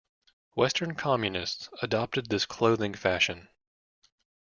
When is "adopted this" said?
1.83-2.47